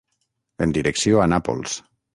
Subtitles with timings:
[0.67, 1.81] En direcció a Nàpols.